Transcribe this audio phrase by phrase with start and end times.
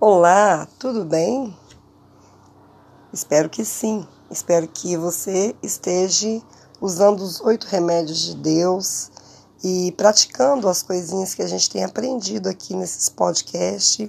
[0.00, 1.52] Olá, tudo bem?
[3.12, 4.06] Espero que sim.
[4.30, 6.40] Espero que você esteja
[6.80, 9.10] usando os oito remédios de Deus
[9.64, 14.08] e praticando as coisinhas que a gente tem aprendido aqui nesses podcasts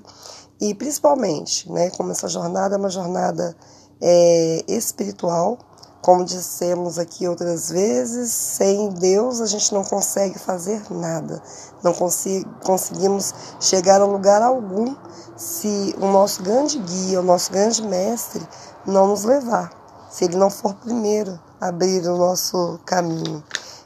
[0.62, 3.58] e principalmente, né, como essa jornada é uma jornada
[4.00, 5.58] é, espiritual,
[6.02, 11.42] como dissemos aqui outras vezes, sem Deus a gente não consegue fazer nada,
[11.84, 14.96] não conseguimos chegar a lugar algum
[15.36, 18.46] se o nosso grande guia, o nosso grande mestre
[18.86, 19.72] não nos levar,
[20.10, 23.44] se ele não for primeiro abrir o nosso caminho.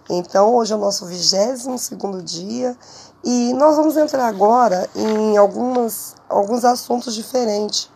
[0.10, 2.78] Então, hoje é o nosso 22 segundo dia
[3.24, 7.93] e nós vamos entrar agora em algumas, alguns assuntos diferentes.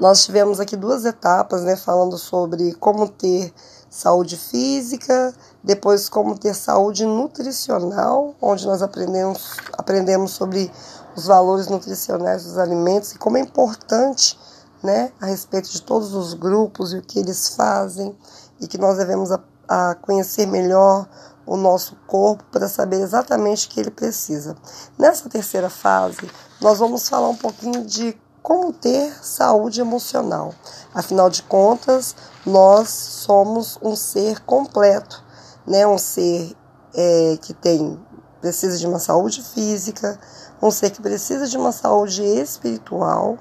[0.00, 3.52] Nós tivemos aqui duas etapas, né, falando sobre como ter
[3.90, 10.72] saúde física, depois como ter saúde nutricional, onde nós aprendemos, aprendemos sobre
[11.14, 14.38] os valores nutricionais dos alimentos e como é importante,
[14.82, 18.16] né, a respeito de todos os grupos e o que eles fazem
[18.58, 21.06] e que nós devemos a, a conhecer melhor
[21.44, 24.56] o nosso corpo para saber exatamente o que ele precisa.
[24.96, 30.54] Nessa terceira fase, nós vamos falar um pouquinho de como ter saúde emocional.
[30.94, 35.22] Afinal de contas, nós somos um ser completo,
[35.66, 35.86] né?
[35.86, 36.56] Um ser
[36.94, 37.98] é, que tem
[38.40, 40.18] precisa de uma saúde física,
[40.62, 43.38] um ser que precisa de uma saúde espiritual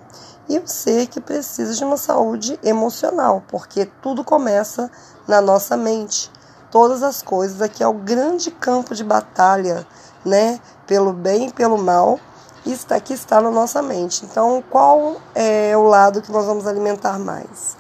[0.48, 4.92] e um ser que precisa de uma saúde emocional, porque tudo começa
[5.28, 6.30] na nossa mente.
[6.70, 9.88] Todas as coisas aqui é o grande campo de batalha,
[10.26, 10.60] né?
[10.86, 12.20] Pelo bem e pelo mal
[12.66, 14.26] está aqui está na nossa mente.
[14.26, 17.78] Então, qual é o lado que nós vamos alimentar mais?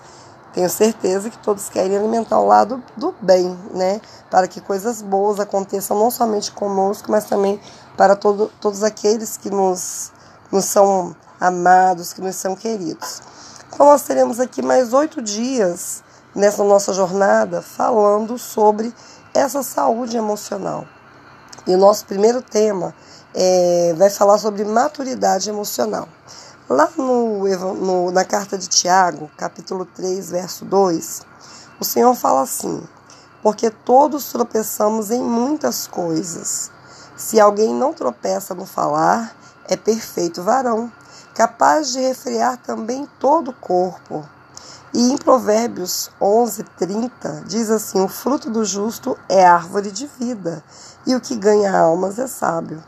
[0.53, 4.01] Tenho certeza que todos querem alimentar o lado do bem, né?
[4.31, 7.59] Para que coisas boas aconteçam não somente conosco, mas também
[7.95, 10.11] para todo, todos aqueles que nos,
[10.51, 13.21] nos são amados, que nos são queridos.
[13.71, 18.93] Então, nós teremos aqui mais oito dias nessa nossa jornada falando sobre
[19.33, 20.85] essa saúde emocional.
[21.67, 22.93] E o nosso primeiro tema
[23.33, 26.07] é, vai falar sobre maturidade emocional.
[26.67, 31.21] Lá no, no, na carta de Tiago, capítulo 3, verso 2,
[31.79, 32.83] o Senhor fala assim:
[33.41, 36.71] Porque todos tropeçamos em muitas coisas.
[37.17, 39.35] Se alguém não tropeça no falar,
[39.67, 40.91] é perfeito varão,
[41.33, 44.23] capaz de refrear também todo o corpo.
[44.93, 50.63] E em Provérbios 11, 30, diz assim: O fruto do justo é árvore de vida,
[51.05, 52.83] e o que ganha almas é sábio.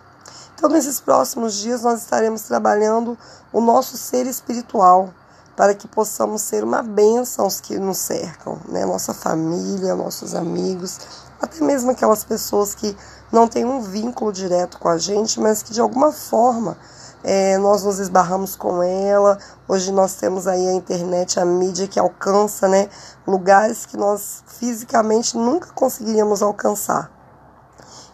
[0.62, 3.18] Então, nesses próximos dias, nós estaremos trabalhando
[3.52, 5.10] o nosso ser espiritual
[5.58, 8.86] para que possamos ser uma bênção aos que nos cercam, né?
[8.86, 11.00] Nossa família, nossos amigos,
[11.42, 12.96] até mesmo aquelas pessoas que
[13.32, 16.78] não têm um vínculo direto com a gente, mas que de alguma forma
[17.24, 19.40] é, nós nos esbarramos com ela.
[19.68, 22.88] Hoje nós temos aí a internet, a mídia que alcança né,
[23.26, 27.10] lugares que nós fisicamente nunca conseguiríamos alcançar.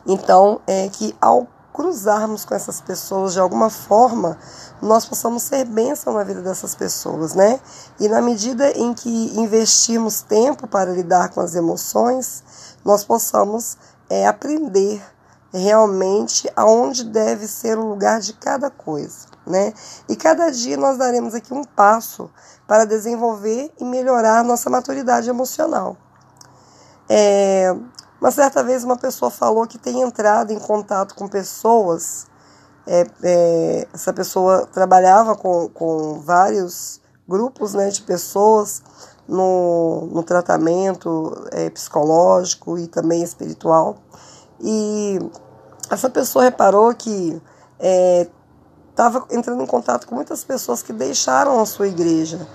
[0.06, 1.46] Então, é que ao
[1.78, 4.36] cruzarmos com essas pessoas de alguma forma,
[4.82, 7.60] nós possamos ser bênção na vida dessas pessoas, né?
[8.00, 12.44] E na medida em que investirmos tempo para lidar com as emoções,
[12.84, 13.78] nós possamos
[14.10, 15.00] é, aprender
[15.54, 19.72] realmente aonde deve ser o lugar de cada coisa, né?
[20.10, 22.28] E cada dia nós daremos aqui um passo
[22.68, 25.96] para desenvolver e melhorar nossa maturidade emocional.
[27.08, 27.72] É,
[28.20, 32.26] uma certa vez uma pessoa falou que tem entrado em contato com pessoas.
[32.86, 38.82] É, é, essa pessoa trabalhava com, com vários grupos né, de pessoas
[39.28, 43.98] no, no tratamento é, psicológico e também espiritual.
[44.60, 45.20] E
[45.90, 47.40] essa pessoa reparou que
[48.90, 52.48] estava é, entrando em contato com muitas pessoas que deixaram a sua igreja.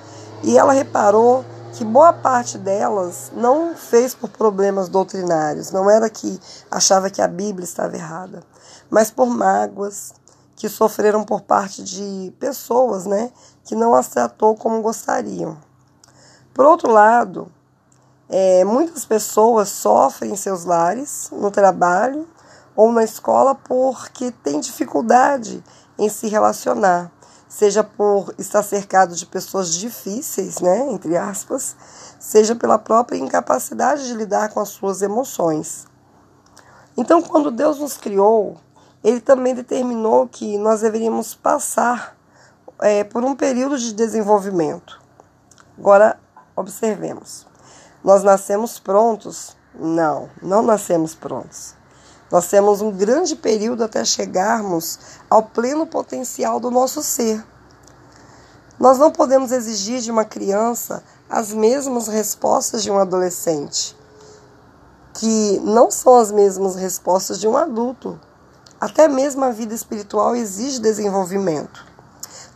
[0.43, 6.39] E ela reparou que boa parte delas não fez por problemas doutrinários, não era que
[6.71, 8.43] achava que a Bíblia estava errada,
[8.91, 10.13] mas por mágoas
[10.55, 13.33] que sofreram por parte de pessoas, né,
[13.65, 15.57] que não as tratou como gostariam.
[16.53, 17.51] Por outro lado,
[18.29, 22.29] é, muitas pessoas sofrem em seus lares, no trabalho
[22.77, 25.65] ou na escola porque têm dificuldade
[25.99, 27.11] em se relacionar
[27.53, 31.77] seja por estar cercado de pessoas difíceis, né, entre aspas,
[32.19, 35.87] seja pela própria incapacidade de lidar com as suas emoções.
[36.97, 38.57] Então, quando Deus nos criou,
[39.05, 42.17] Ele também determinou que nós deveríamos passar
[42.81, 44.99] é, por um período de desenvolvimento.
[45.79, 46.19] Agora,
[46.57, 47.47] observemos.
[48.03, 49.55] Nós nascemos prontos?
[49.75, 51.75] Não, não nascemos prontos.
[52.33, 54.99] Nós temos um grande período até chegarmos
[55.29, 57.45] ao pleno potencial do nosso ser.
[58.81, 63.95] Nós não podemos exigir de uma criança as mesmas respostas de um adolescente,
[65.13, 68.19] que não são as mesmas respostas de um adulto.
[68.81, 71.93] Até mesmo a vida espiritual exige desenvolvimento.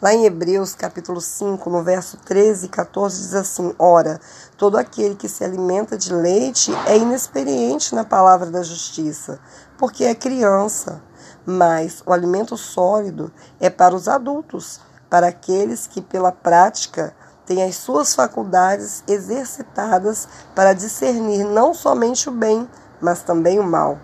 [0.01, 4.21] Lá em Hebreus, capítulo 5, no verso 13 e 14, diz assim: Ora,
[4.59, 9.41] todo aquele que se alimenta de leite é inexperiente na palavra da justiça,
[9.79, 11.03] porque é criança.
[11.45, 17.15] Mas o alimento sólido é para os adultos, para aqueles que, pela prática,
[17.47, 22.69] têm as suas faculdades exercitadas para discernir não somente o bem,
[23.01, 23.99] mas também o mal.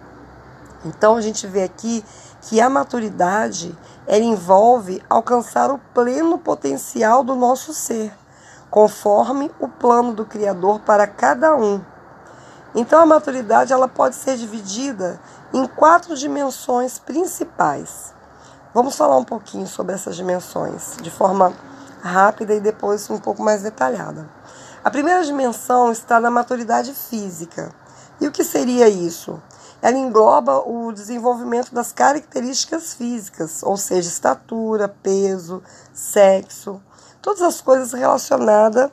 [0.84, 2.04] Então a gente vê aqui
[2.42, 3.76] que a maturidade
[4.06, 8.12] ela envolve alcançar o pleno potencial do nosso ser,
[8.70, 11.80] conforme o plano do Criador para cada um.
[12.74, 15.20] Então a maturidade ela pode ser dividida
[15.52, 18.14] em quatro dimensões principais.
[18.75, 21.52] Vamos falar um pouquinho sobre essas dimensões de forma
[22.00, 24.28] rápida e depois um pouco mais detalhada.
[24.82, 27.72] A primeira dimensão está na maturidade física.
[28.20, 29.40] E o que seria isso?
[29.81, 35.62] Ela engloba o desenvolvimento das características físicas, ou seja, estatura, peso,
[35.93, 36.81] sexo,
[37.20, 38.90] todas as coisas relacionadas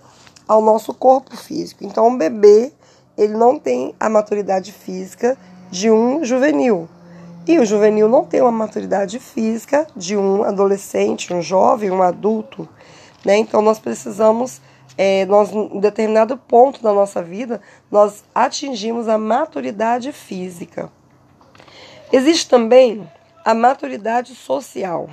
[0.48, 1.84] ao nosso corpo físico.
[1.84, 2.74] Então, um bebê,
[3.18, 5.38] ele não tem a maturidade física
[5.72, 6.88] de um juvenil.
[7.48, 12.68] E o juvenil não tem uma maturidade física de um adolescente, um jovem, um adulto.
[13.26, 13.38] Né?
[13.38, 14.62] Então nós precisamos,
[14.98, 20.92] é, nós, em determinado ponto da nossa vida, nós atingimos a maturidade física.
[22.12, 23.08] Existe também
[23.44, 25.10] a maturidade social.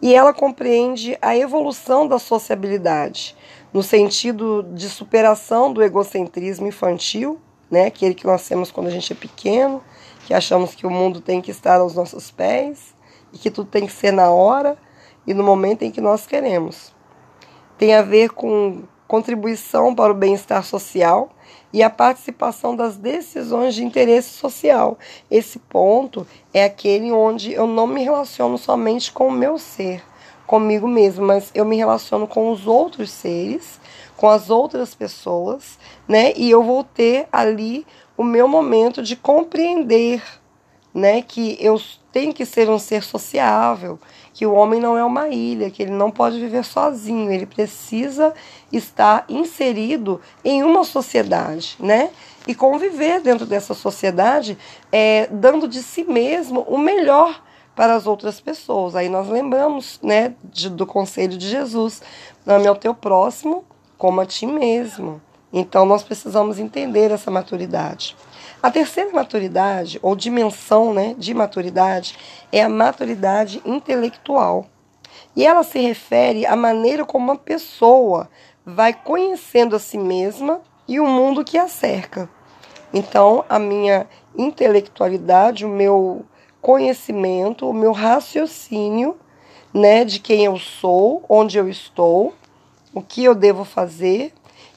[0.00, 3.34] E ela compreende a evolução da sociabilidade,
[3.72, 7.40] no sentido de superação do egocentrismo infantil,
[7.70, 9.82] né, aquele que nós temos quando a gente é pequeno,
[10.26, 12.94] que achamos que o mundo tem que estar aos nossos pés
[13.32, 14.76] e que tudo tem que ser na hora
[15.26, 16.94] e no momento em que nós queremos.
[17.78, 21.30] Tem a ver com contribuição para o bem-estar social
[21.72, 24.98] e a participação das decisões de interesse social.
[25.30, 30.02] Esse ponto é aquele onde eu não me relaciono somente com o meu ser,
[30.46, 33.80] comigo mesmo, mas eu me relaciono com os outros seres,
[34.16, 35.78] com as outras pessoas,
[36.08, 36.32] né?
[36.36, 40.22] E eu vou ter ali o meu momento de compreender
[40.96, 41.78] né, que eu
[42.10, 43.98] tenho que ser um ser sociável,
[44.32, 48.32] que o homem não é uma ilha, que ele não pode viver sozinho, ele precisa
[48.72, 52.08] estar inserido em uma sociedade, né?
[52.48, 54.56] E conviver dentro dessa sociedade,
[54.90, 57.42] é, dando de si mesmo o melhor
[57.76, 58.96] para as outras pessoas.
[58.96, 62.02] Aí nós lembramos, né, de, do conselho de Jesus:
[62.46, 63.64] ame ao teu próximo
[63.98, 65.20] como a ti mesmo.
[65.52, 68.16] Então nós precisamos entender essa maturidade.
[68.62, 72.18] A terceira maturidade, ou dimensão né, de maturidade,
[72.50, 74.66] é a maturidade intelectual.
[75.36, 78.28] E ela se refere à maneira como uma pessoa
[78.64, 82.28] vai conhecendo a si mesma e o mundo que a cerca.
[82.92, 86.24] Então, a minha intelectualidade, o meu
[86.60, 89.16] conhecimento, o meu raciocínio,
[89.72, 92.34] né, de quem eu sou, onde eu estou,
[92.94, 94.32] o que eu devo fazer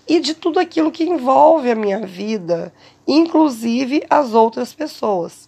[0.07, 2.73] e de tudo aquilo que envolve a minha vida,
[3.07, 5.47] inclusive as outras pessoas.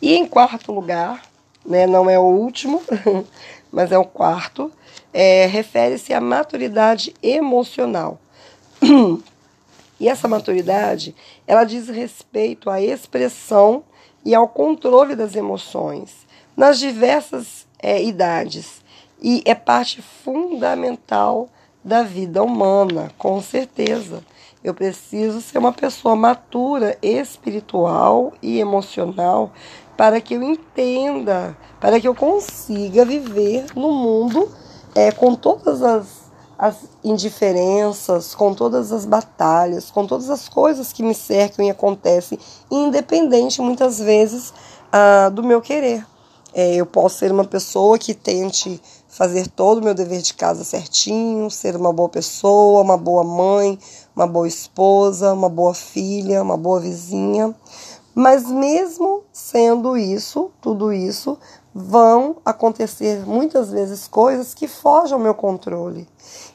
[0.00, 1.22] E em quarto lugar,
[1.64, 2.82] né, não é o último,
[3.70, 4.72] mas é o quarto,
[5.12, 8.18] é, refere-se à maturidade emocional.
[10.00, 11.14] E essa maturidade,
[11.46, 13.84] ela diz respeito à expressão
[14.24, 16.26] e ao controle das emoções
[16.56, 18.82] nas diversas é, idades
[19.20, 21.48] e é parte fundamental
[21.84, 24.22] da vida humana, com certeza.
[24.62, 29.52] Eu preciso ser uma pessoa matura, espiritual e emocional
[29.96, 34.48] para que eu entenda, para que eu consiga viver no mundo
[34.94, 36.21] é, com todas as,
[36.62, 42.38] as indiferenças, com todas as batalhas, com todas as coisas que me cercam e acontecem,
[42.70, 44.54] independente muitas vezes
[44.92, 46.06] ah, do meu querer.
[46.54, 50.62] É, eu posso ser uma pessoa que tente fazer todo o meu dever de casa
[50.62, 53.76] certinho, ser uma boa pessoa, uma boa mãe,
[54.14, 57.52] uma boa esposa, uma boa filha, uma boa vizinha.
[58.14, 61.38] Mas mesmo sendo isso, tudo isso,
[61.74, 66.06] vão acontecer muitas vezes coisas que fogem ao meu controle.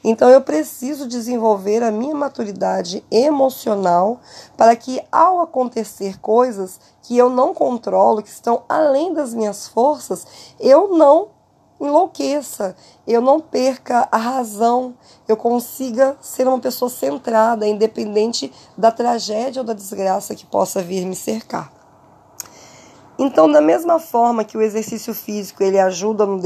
[0.04, 4.20] Então eu preciso desenvolver a minha maturidade emocional
[4.56, 10.28] para que ao acontecer coisas que eu não controlo, que estão além das minhas forças,
[10.60, 11.30] eu não
[11.80, 12.76] enlouqueça,
[13.08, 14.96] eu não perca a razão,
[15.28, 21.06] eu consiga ser uma pessoa centrada, independente da tragédia ou da desgraça que possa vir
[21.06, 21.72] me cercar.
[23.20, 26.40] Então, da mesma forma que o exercício físico ele ajuda no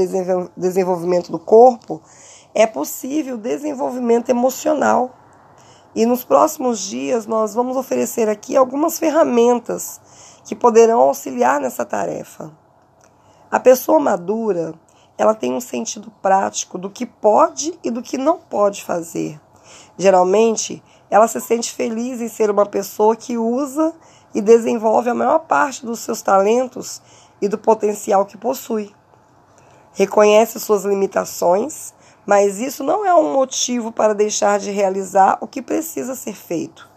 [0.56, 2.00] desenvolvimento do corpo,
[2.54, 5.10] é possível desenvolvimento emocional.
[5.94, 10.00] E nos próximos dias nós vamos oferecer aqui algumas ferramentas
[10.44, 12.50] que poderão auxiliar nessa tarefa.
[13.50, 14.72] A pessoa madura,
[15.22, 19.40] ela tem um sentido prático do que pode e do que não pode fazer.
[19.96, 23.94] Geralmente, ela se sente feliz em ser uma pessoa que usa
[24.34, 27.00] e desenvolve a maior parte dos seus talentos
[27.40, 28.92] e do potencial que possui.
[29.92, 31.94] Reconhece suas limitações,
[32.26, 36.90] mas isso não é um motivo para deixar de realizar o que precisa ser feito.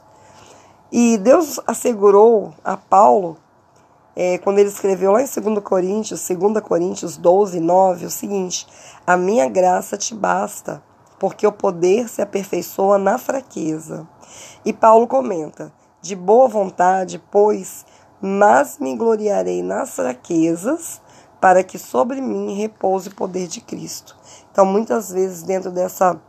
[0.92, 3.38] E Deus assegurou a Paulo,
[4.16, 8.66] é, quando ele escreveu lá em 2 Coríntios, 2 Coríntios 12, 9, o seguinte:
[9.06, 10.82] A minha graça te basta,
[11.20, 14.08] porque o poder se aperfeiçoa na fraqueza.
[14.64, 17.86] E Paulo comenta: De boa vontade, pois,
[18.22, 21.02] mas me gloriarei nas fraquezas,
[21.42, 24.16] para que sobre mim repouse o poder de Cristo.
[24.52, 26.20] Então, muitas vezes, dentro dessa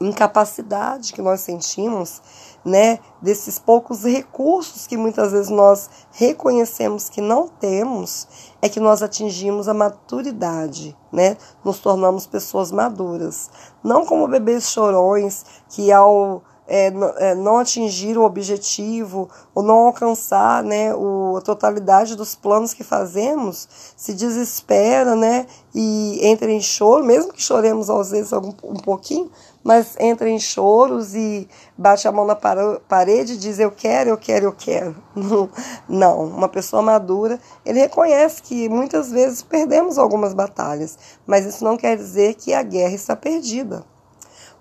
[0.00, 2.22] incapacidade que nós sentimos,
[2.64, 8.26] né, desses poucos recursos que muitas vezes nós reconhecemos que não temos,
[8.62, 11.36] é que nós atingimos a maturidade, né?
[11.64, 13.50] Nos tornamos pessoas maduras,
[13.82, 20.62] não como bebês chorões que ao é, é, não atingir o objetivo ou não alcançar
[20.62, 27.04] né, o, a totalidade dos planos que fazemos, se desespera né, e entra em choro,
[27.04, 29.28] mesmo que choremos às vezes um, um pouquinho,
[29.62, 34.16] mas entra em choros e bate a mão na parede e diz eu quero, eu
[34.16, 34.96] quero, eu quero.
[35.88, 41.76] Não, uma pessoa madura, ele reconhece que muitas vezes perdemos algumas batalhas, mas isso não
[41.76, 43.84] quer dizer que a guerra está perdida.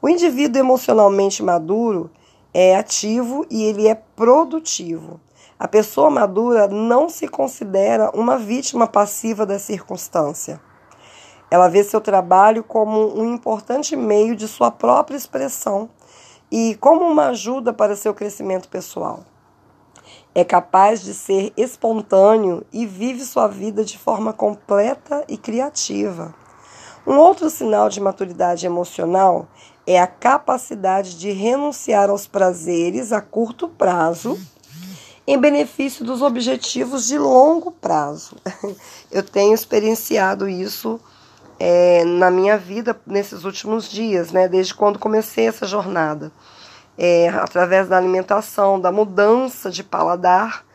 [0.01, 2.09] O indivíduo emocionalmente maduro
[2.53, 5.19] é ativo e ele é produtivo.
[5.57, 10.61] A pessoa madura não se considera uma vítima passiva da circunstância.
[11.51, 15.89] Ela vê seu trabalho como um importante meio de sua própria expressão
[16.51, 19.23] e como uma ajuda para seu crescimento pessoal.
[20.33, 26.33] É capaz de ser espontâneo e vive sua vida de forma completa e criativa.
[27.05, 29.47] Um outro sinal de maturidade emocional
[29.87, 34.39] é a capacidade de renunciar aos prazeres a curto prazo
[35.25, 38.35] em benefício dos objetivos de longo prazo.
[39.11, 40.99] Eu tenho experienciado isso
[41.59, 46.31] é, na minha vida nesses últimos dias, né, desde quando comecei essa jornada,
[46.97, 50.65] é, através da alimentação, da mudança de paladar,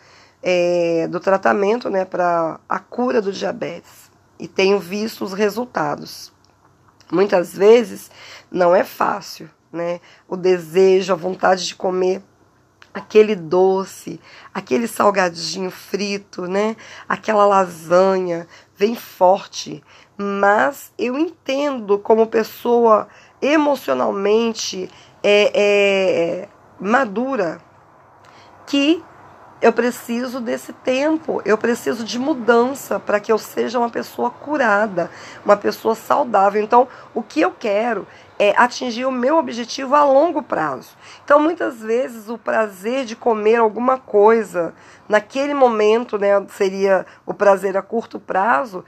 [0.43, 4.11] é, do tratamento né, para a cura do diabetes.
[4.39, 6.33] E tenho visto os resultados.
[7.11, 8.11] Muitas vezes
[8.51, 10.01] não é fácil, né?
[10.27, 12.23] O desejo, a vontade de comer
[12.95, 14.21] aquele doce,
[14.53, 16.77] aquele salgadinho frito, né?
[17.09, 19.83] Aquela lasanha vem forte,
[20.17, 23.09] mas eu entendo como pessoa
[23.41, 24.89] emocionalmente
[25.23, 26.49] é, é,
[26.81, 27.61] madura
[28.67, 29.03] que
[29.61, 35.11] eu preciso desse tempo, eu preciso de mudança para que eu seja uma pessoa curada,
[35.43, 36.63] uma pessoa saudável.
[36.63, 38.07] Então, o que eu quero
[38.39, 40.91] é atingir o meu objetivo a longo prazo.
[41.25, 44.75] Então, muitas vezes, o prazer de comer alguma coisa
[45.09, 48.85] naquele momento, né, seria o prazer a curto prazo,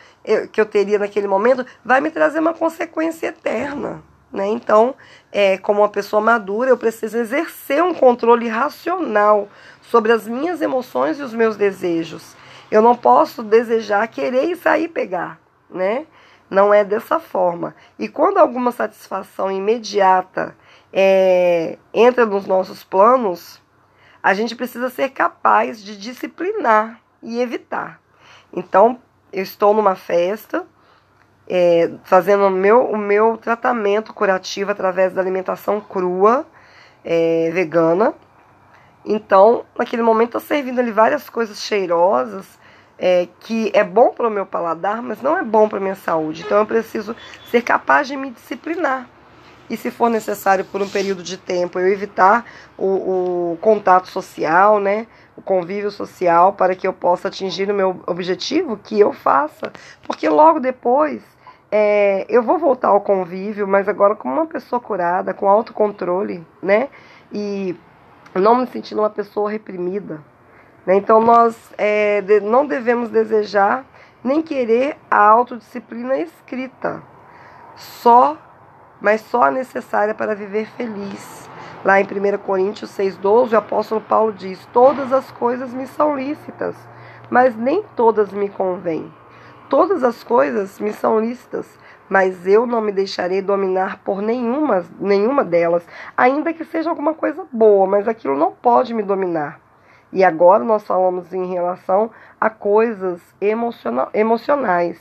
[0.52, 4.02] que eu teria naquele momento, vai me trazer uma consequência eterna.
[4.32, 4.48] Né?
[4.48, 4.94] Então,
[5.30, 9.48] é, como uma pessoa madura, eu preciso exercer um controle racional
[9.80, 12.34] sobre as minhas emoções e os meus desejos.
[12.70, 15.38] Eu não posso desejar, querer e sair pegar,
[15.70, 16.06] né?
[16.48, 17.74] Não é dessa forma.
[17.98, 20.56] E quando alguma satisfação imediata
[20.92, 23.60] é, entra nos nossos planos,
[24.22, 28.00] a gente precisa ser capaz de disciplinar e evitar.
[28.52, 28.98] Então,
[29.32, 30.66] eu estou numa festa,
[31.48, 36.46] é, fazendo o meu, o meu tratamento curativo através da alimentação crua,
[37.04, 38.14] é, vegana.
[39.04, 42.58] Então, naquele momento, estou servindo ali várias coisas cheirosas,
[42.98, 46.42] é, que é bom para o meu paladar, mas não é bom para minha saúde.
[46.44, 47.14] Então, eu preciso
[47.50, 49.08] ser capaz de me disciplinar.
[49.68, 52.44] E, se for necessário, por um período de tempo, eu evitar
[52.78, 55.06] o, o contato social, né?
[55.36, 59.70] o convívio social, para que eu possa atingir o meu objetivo, que eu faça.
[60.02, 61.22] Porque logo depois
[61.70, 66.88] é, eu vou voltar ao convívio, mas agora como uma pessoa curada, com autocontrole, né?
[67.32, 67.76] E
[68.34, 70.20] não me sentindo uma pessoa reprimida.
[70.86, 70.96] Né?
[70.96, 73.84] Então nós é, não devemos desejar
[74.22, 77.02] nem querer a autodisciplina escrita,
[77.74, 78.36] só,
[79.00, 81.50] mas só a necessária para viver feliz.
[81.84, 86.74] Lá em 1 Coríntios 6,12, o apóstolo Paulo diz: Todas as coisas me são lícitas,
[87.30, 89.12] mas nem todas me convêm.
[89.68, 91.66] Todas as coisas me são lícitas,
[92.08, 97.44] mas eu não me deixarei dominar por nenhuma, nenhuma delas, ainda que seja alguma coisa
[97.52, 99.65] boa, mas aquilo não pode me dominar.
[100.16, 103.20] E agora nós falamos em relação a coisas
[104.14, 104.96] emocionais.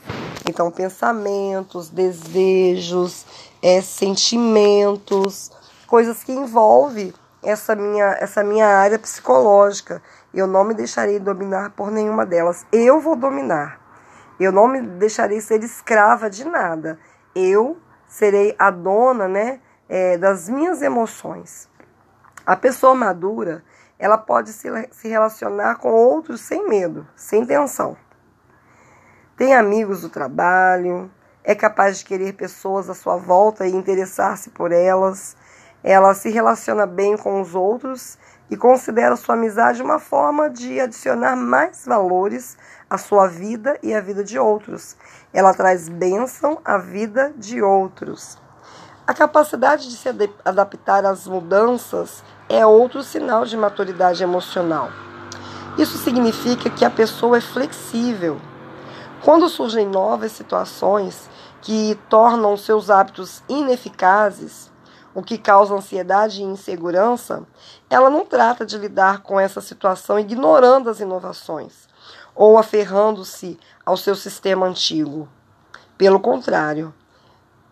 [0.46, 3.24] Então, pensamentos, desejos,
[3.62, 5.50] é, sentimentos,
[5.86, 10.02] coisas que envolvem essa minha, essa minha área psicológica.
[10.34, 12.66] Eu não me deixarei dominar por nenhuma delas.
[12.70, 13.80] Eu vou dominar.
[14.38, 16.98] Eu não me deixarei ser escrava de nada.
[17.34, 21.70] Eu serei a dona né, é, das minhas emoções.
[22.44, 23.64] A pessoa madura,
[23.98, 27.96] ela pode se, se relacionar com outros sem medo, sem tensão.
[29.36, 31.10] Tem amigos do trabalho,
[31.44, 35.36] é capaz de querer pessoas à sua volta e interessar-se por elas.
[35.82, 38.18] Ela se relaciona bem com os outros
[38.50, 42.56] e considera sua amizade uma forma de adicionar mais valores
[42.88, 44.96] à sua vida e à vida de outros.
[45.32, 48.38] Ela traz bênção à vida de outros.
[49.06, 50.08] A capacidade de se
[50.44, 54.90] adaptar às mudanças é outro sinal de maturidade emocional.
[55.78, 58.40] Isso significa que a pessoa é flexível.
[59.22, 61.28] Quando surgem novas situações
[61.60, 64.70] que tornam seus hábitos ineficazes,
[65.14, 67.42] o que causa ansiedade e insegurança,
[67.90, 71.88] ela não trata de lidar com essa situação ignorando as inovações
[72.34, 75.28] ou aferrando-se ao seu sistema antigo.
[75.96, 76.94] Pelo contrário,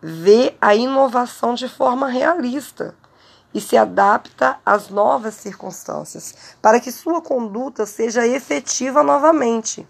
[0.01, 2.95] vê a inovação de forma realista
[3.55, 9.87] e se adapta às novas circunstâncias, para que sua conduta seja efetiva novamente.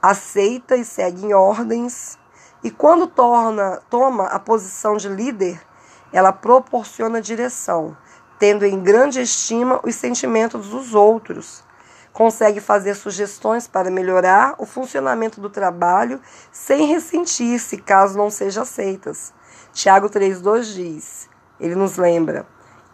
[0.00, 2.18] Aceita e segue ordens,
[2.64, 5.60] e quando torna, toma a posição de líder,
[6.10, 7.94] ela proporciona direção,
[8.38, 11.62] tendo em grande estima os sentimentos dos outros.
[12.14, 16.18] Consegue fazer sugestões para melhorar o funcionamento do trabalho
[16.50, 19.34] sem ressentir-se caso não sejam aceitas.
[19.70, 21.28] Tiago 3,2 diz:
[21.60, 22.46] ele nos lembra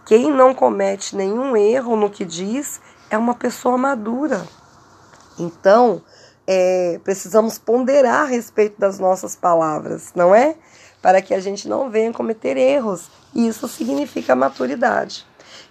[0.07, 4.47] quem não comete nenhum erro no que diz é uma pessoa madura.
[5.37, 6.01] Então,
[6.47, 10.55] é, precisamos ponderar a respeito das nossas palavras, não é?
[11.03, 13.11] Para que a gente não venha cometer erros.
[13.35, 15.27] Isso significa maturidade.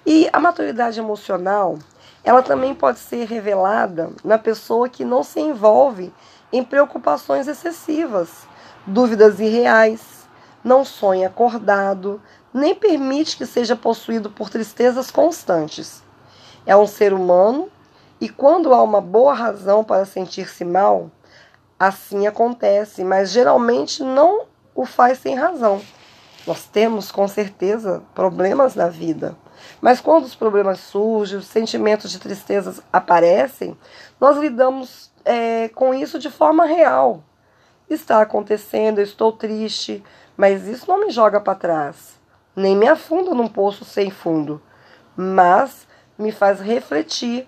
[0.06, 1.80] E a maturidade emocional,
[2.22, 6.14] ela também pode ser revelada na pessoa que não se envolve
[6.52, 8.30] em preocupações excessivas,
[8.86, 10.02] dúvidas irreais,
[10.62, 12.22] não sonha acordado,
[12.56, 16.02] nem permite que seja possuído por tristezas constantes.
[16.66, 17.70] É um ser humano
[18.20, 21.12] e quando há uma boa razão para sentir-se mal,
[21.78, 25.82] assim acontece, mas geralmente não o faz sem razão.
[26.48, 29.36] Nós temos com certeza problemas na vida,
[29.82, 33.78] mas quando os problemas surgem, os sentimentos de tristeza aparecem,
[34.18, 37.22] nós lidamos é, com isso de forma real.
[37.90, 40.02] Está acontecendo, eu estou triste,
[40.38, 42.16] mas isso não me joga para trás
[42.56, 44.62] nem me afundo num poço sem fundo,
[45.16, 45.86] mas
[46.18, 47.48] me faz refletir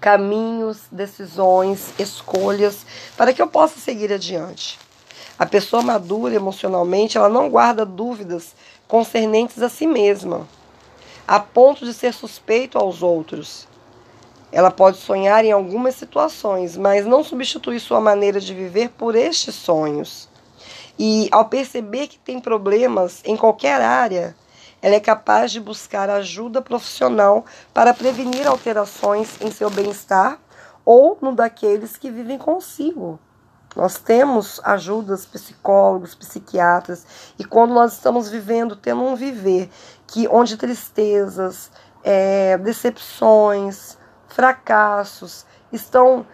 [0.00, 4.78] caminhos, decisões, escolhas para que eu possa seguir adiante.
[5.38, 8.54] A pessoa madura emocionalmente, ela não guarda dúvidas
[8.86, 10.46] concernentes a si mesma,
[11.26, 13.66] a ponto de ser suspeito aos outros.
[14.52, 19.54] Ela pode sonhar em algumas situações, mas não substitui sua maneira de viver por estes
[19.54, 20.29] sonhos.
[21.02, 24.36] E ao perceber que tem problemas em qualquer área,
[24.82, 30.38] ela é capaz de buscar ajuda profissional para prevenir alterações em seu bem-estar
[30.84, 33.18] ou no daqueles que vivem consigo.
[33.74, 37.06] Nós temos ajudas psicólogos, psiquiatras,
[37.38, 39.70] e quando nós estamos vivendo, tendo um viver
[40.06, 41.70] que onde tristezas,
[42.04, 43.96] é, decepções,
[44.28, 46.26] fracassos estão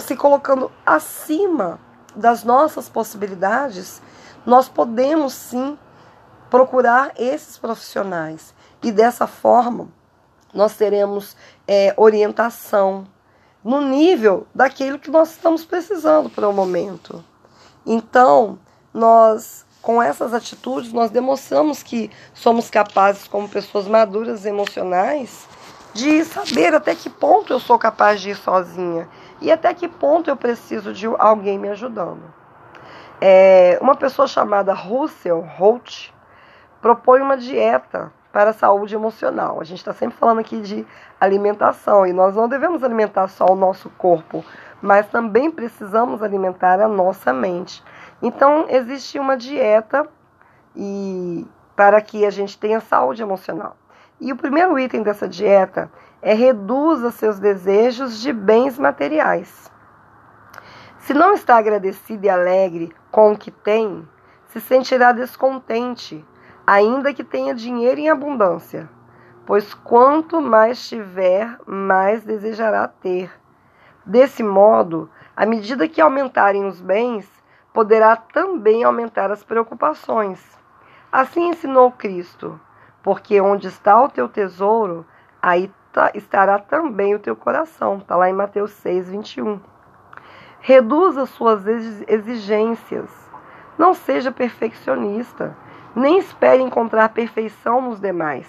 [0.00, 1.85] se colocando acima
[2.16, 4.00] das nossas possibilidades,
[4.44, 5.78] nós podemos sim
[6.50, 9.88] procurar esses profissionais e dessa forma
[10.54, 11.36] nós teremos
[11.68, 13.06] é, orientação
[13.62, 17.22] no nível daquilo que nós estamos precisando para o momento.
[17.84, 18.58] Então,
[18.94, 25.46] nós com essas atitudes nós demonstramos que somos capazes como pessoas maduras emocionais
[25.94, 29.08] de saber até que ponto eu sou capaz de ir sozinha
[29.40, 32.22] e até que ponto eu preciso de alguém me ajudando.
[33.20, 36.12] É, uma pessoa chamada Russell Holt
[36.80, 39.60] propõe uma dieta para a saúde emocional.
[39.60, 40.86] A gente está sempre falando aqui de
[41.18, 44.44] alimentação e nós não devemos alimentar só o nosso corpo,
[44.82, 47.82] mas também precisamos alimentar a nossa mente.
[48.20, 50.06] Então existe uma dieta
[50.74, 53.76] e para que a gente tenha saúde emocional.
[54.20, 55.90] E o primeiro item dessa dieta
[56.26, 59.70] é reduza seus desejos de bens materiais.
[60.98, 64.04] Se não está agradecido e alegre com o que tem,
[64.46, 66.26] se sentirá descontente,
[66.66, 68.90] ainda que tenha dinheiro em abundância,
[69.46, 73.30] pois quanto mais tiver, mais desejará ter.
[74.04, 77.30] Desse modo, à medida que aumentarem os bens,
[77.72, 80.44] poderá também aumentar as preocupações.
[81.12, 82.60] Assim ensinou Cristo,
[83.00, 85.06] porque onde está o teu tesouro,
[85.40, 85.72] aí
[86.14, 87.98] estará também o teu coração.
[87.98, 89.60] Está lá em Mateus 6, 21.
[90.60, 93.10] Reduza suas exigências.
[93.78, 95.56] Não seja perfeccionista,
[95.94, 98.48] nem espere encontrar perfeição nos demais.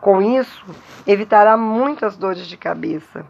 [0.00, 0.64] Com isso,
[1.06, 3.26] evitará muitas dores de cabeça.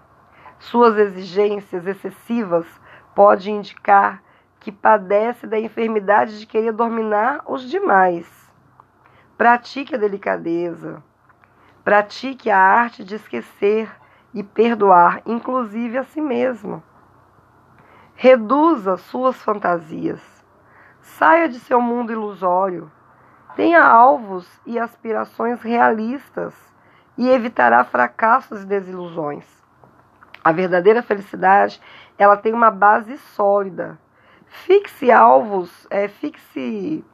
[0.59, 2.67] Suas exigências excessivas
[3.15, 4.23] podem indicar
[4.61, 8.27] que padece da enfermidade de querer dominar os demais.
[9.39, 11.03] Pratique a delicadeza.
[11.87, 13.89] Pratique a arte de esquecer
[14.35, 16.83] e perdoar, inclusive a si mesmo.
[18.17, 20.21] Reduza suas fantasias.
[21.01, 22.91] Saia de seu mundo ilusório.
[23.55, 26.53] Tenha alvos e aspirações realistas
[27.17, 29.47] e evitará fracassos e desilusões.
[30.43, 31.81] A verdadeira felicidade,
[32.19, 33.97] ela tem uma base sólida
[34.49, 37.05] Fixe alvos, é, fixe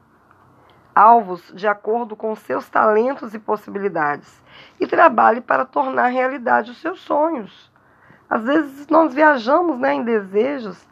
[0.94, 4.42] alvos de acordo com seus talentos e possibilidades
[4.78, 7.70] e trabalhe para tornar realidade os seus sonhos.
[8.28, 10.87] Às vezes nós viajamos né, em desejos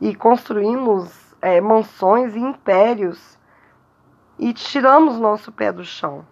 [0.00, 3.38] e construímos é, mansões e impérios
[4.38, 6.24] e tiramos nosso pé do chão.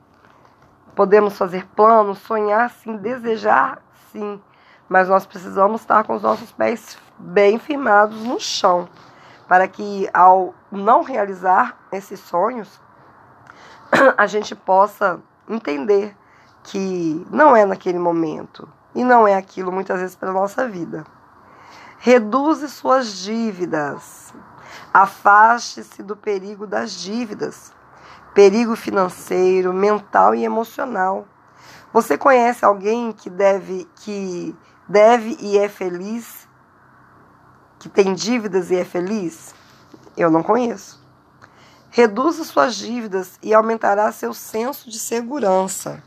[0.95, 4.41] Podemos fazer planos, sonhar sim, desejar sim,
[4.89, 8.89] mas nós precisamos estar com os nossos pés bem firmados no chão
[9.49, 12.81] para que ao não realizar esses sonhos,
[14.17, 16.17] a gente possa entender
[16.63, 21.05] que não é naquele momento e não é aquilo muitas vezes para nossa vida.
[21.99, 24.35] Reduze suas dívidas.
[24.93, 27.73] Afaste-se do perigo das dívidas,
[28.33, 31.27] perigo financeiro, mental e emocional.
[31.93, 34.57] Você conhece alguém que deve que
[34.89, 36.49] deve e é feliz
[37.79, 39.55] que tem dívidas e é feliz?
[40.17, 41.04] Eu não conheço.
[41.97, 46.03] Reduza suas dívidas e aumentará seu senso de segurança.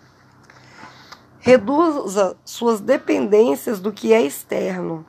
[1.39, 5.05] Reduza suas dependências do que é externo.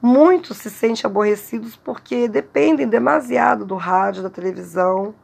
[0.00, 5.16] Muitos se sentem aborrecidos porque dependem demasiado do rádio, da televisão,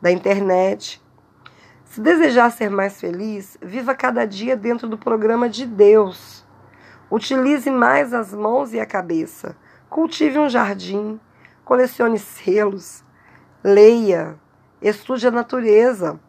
[0.00, 1.02] da internet.
[1.84, 6.46] Se desejar ser mais feliz, viva cada dia dentro do programa de Deus.
[7.10, 9.56] Utilize mais as mãos e a cabeça.
[9.90, 11.18] Cultive um jardim,
[11.64, 13.04] colecione selos,
[13.66, 14.38] leia,
[14.80, 16.20] estude a natureza,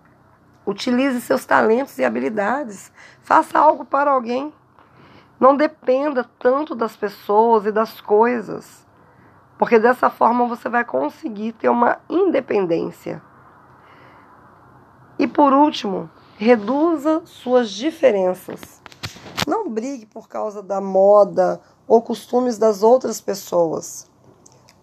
[0.65, 4.52] utilize seus talentos e habilidades, faça algo para alguém.
[5.39, 8.84] Não dependa tanto das pessoas e das coisas,
[9.60, 13.21] porque dessa forma você vai conseguir ter uma independência.
[15.19, 18.82] E por último, reduza suas diferenças.
[19.45, 24.10] Não brigue por causa da moda ou costumes das outras pessoas.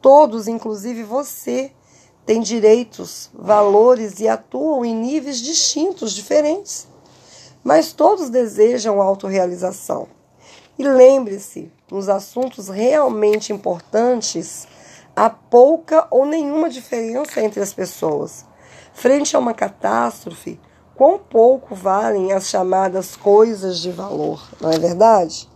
[0.00, 1.74] Todos, inclusive você,
[2.26, 6.86] têm direitos, valores e atuam em níveis distintos, diferentes.
[7.62, 10.08] Mas todos desejam autorrealização.
[10.78, 14.66] E lembre-se, nos assuntos realmente importantes,
[15.14, 18.44] há pouca ou nenhuma diferença entre as pessoas.
[18.92, 20.60] Frente a uma catástrofe,
[20.94, 25.48] quão pouco valem as chamadas coisas de valor, não é verdade?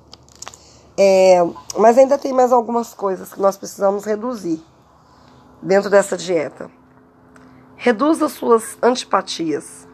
[0.96, 1.38] É,
[1.76, 4.60] mas ainda tem mais algumas coisas que nós precisamos reduzir
[5.62, 6.70] dentro dessa dieta.
[7.76, 9.86] Reduza suas antipatias.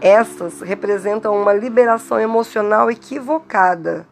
[0.00, 4.06] Essas representam uma liberação emocional equivocada.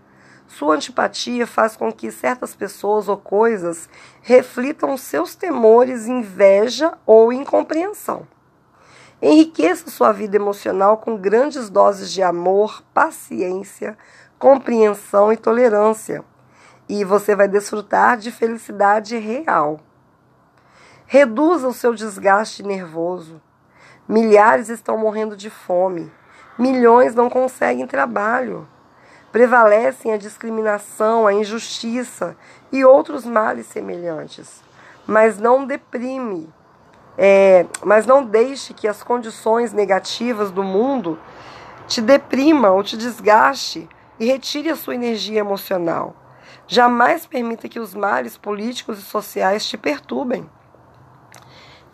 [0.49, 3.89] Sua antipatia faz com que certas pessoas ou coisas
[4.23, 8.27] reflitam seus temores, inveja ou incompreensão.
[9.21, 13.97] Enriqueça sua vida emocional com grandes doses de amor, paciência,
[14.39, 16.23] compreensão e tolerância,
[16.89, 19.81] e você vai desfrutar de felicidade real.
[21.09, 23.41] Reduza o seu desgaste nervoso.
[24.09, 26.13] Milhares estão morrendo de fome,
[26.59, 28.67] milhões não conseguem trabalho.
[29.31, 32.37] Prevalecem a discriminação, a injustiça
[32.73, 34.65] e outros males semelhantes.
[35.07, 36.53] Mas não deprime,
[37.17, 41.21] é, mas não deixe que as condições negativas do mundo
[41.87, 43.89] te deprima ou te desgaste
[44.19, 46.17] e retire a sua energia emocional.
[46.67, 50.51] Jamais permita que os males políticos e sociais te perturbem.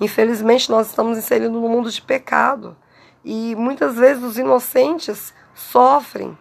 [0.03, 2.77] Infelizmente, nós estamos inserindo no mundo de pecado
[3.25, 6.37] e muitas vezes os inocentes sofrem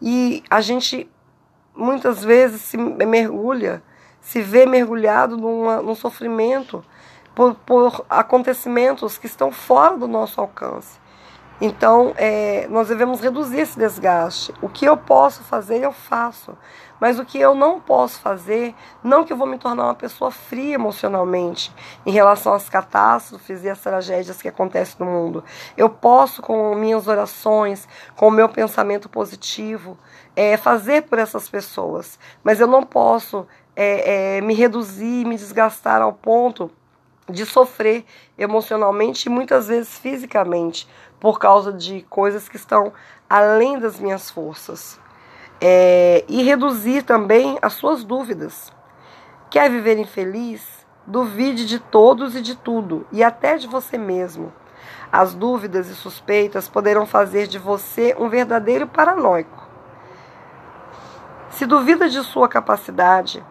[0.00, 1.10] e a gente
[1.74, 3.82] muitas vezes se mergulha,
[4.20, 6.84] se vê mergulhado numa, num sofrimento
[7.34, 10.98] por, por acontecimentos que estão fora do nosso alcance.
[11.58, 14.52] Então, é, nós devemos reduzir esse desgaste.
[14.60, 16.54] O que eu posso fazer, eu faço.
[17.00, 20.30] Mas o que eu não posso fazer, não que eu vou me tornar uma pessoa
[20.30, 21.72] fria emocionalmente
[22.04, 25.44] em relação às catástrofes e às tragédias que acontecem no mundo.
[25.76, 29.98] Eu posso, com minhas orações, com o meu pensamento positivo,
[30.34, 32.18] é, fazer por essas pessoas.
[32.42, 36.70] Mas eu não posso é, é, me reduzir, me desgastar ao ponto
[37.28, 38.04] de sofrer
[38.38, 42.92] emocionalmente e muitas vezes fisicamente por causa de coisas que estão
[43.28, 45.00] além das minhas forças.
[45.60, 48.72] É, e reduzir também as suas dúvidas.
[49.48, 50.86] Quer viver infeliz?
[51.06, 54.52] Duvide de todos e de tudo, e até de você mesmo.
[55.10, 59.66] As dúvidas e suspeitas poderão fazer de você um verdadeiro paranoico.
[61.50, 63.42] Se duvida de sua capacidade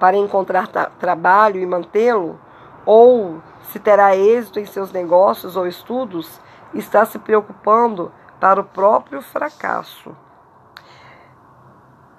[0.00, 0.66] para encontrar
[0.98, 2.40] trabalho e mantê-lo,
[2.84, 6.40] ou se terá êxito em seus negócios ou estudos,
[6.74, 10.16] está se preocupando para o próprio fracasso.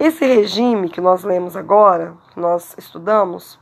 [0.04, 3.60] Esse regime que nós lemos agora, que nós estudamos,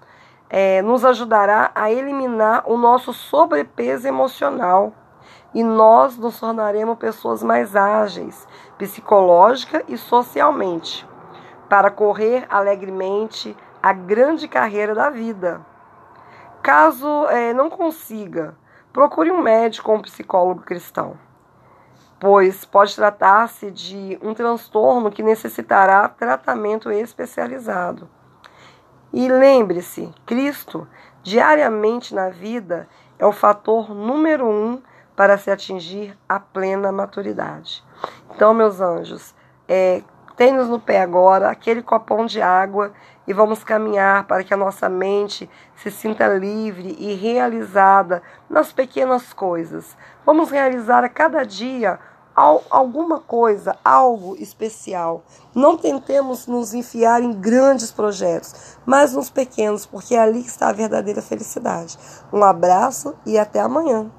[0.49, 4.93] é, nos ajudará a eliminar o nosso sobrepeso emocional
[5.53, 8.47] e nós nos tornaremos pessoas mais ágeis,
[8.77, 11.05] psicológica e socialmente,
[11.67, 15.59] para correr alegremente a grande carreira da vida.
[16.63, 18.55] Caso é, não consiga,
[18.93, 21.17] procure um médico ou um psicólogo cristão,
[22.19, 28.09] pois pode tratar-se de um transtorno que necessitará tratamento especializado.
[29.11, 30.87] E lembre-se, Cristo,
[31.23, 34.81] diariamente na vida, é o fator número um
[35.15, 37.83] para se atingir a plena maturidade.
[38.31, 39.33] Então, meus anjos,
[39.67, 40.03] é,
[40.35, 42.93] tem-nos no pé agora aquele copão de água
[43.27, 49.33] e vamos caminhar para que a nossa mente se sinta livre e realizada nas pequenas
[49.33, 49.97] coisas.
[50.25, 51.99] Vamos realizar a cada dia
[52.69, 55.23] alguma coisa, algo especial.
[55.53, 60.69] Não tentemos nos enfiar em grandes projetos, mas nos pequenos, porque é ali que está
[60.69, 61.97] a verdadeira felicidade.
[62.31, 64.09] Um abraço e até amanhã.